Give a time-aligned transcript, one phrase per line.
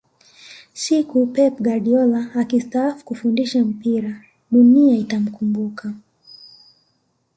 [0.83, 4.11] siku pep guardiola akistaafu kufundisha mpira
[4.51, 5.93] dunia itamkumbuka